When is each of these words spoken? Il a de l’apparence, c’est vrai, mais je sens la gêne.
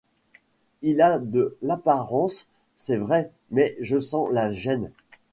Il 0.81 0.99
a 0.99 1.19
de 1.19 1.55
l’apparence, 1.61 2.47
c’est 2.73 2.97
vrai, 2.97 3.29
mais 3.51 3.77
je 3.81 3.99
sens 3.99 4.29
la 4.31 4.51
gêne. 4.51 4.91